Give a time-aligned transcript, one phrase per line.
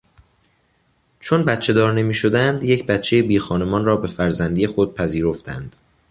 [1.19, 5.75] چون بچهدار نمیشدند یک بچه بیخانمان را به فرزندی خود پذیرفتند.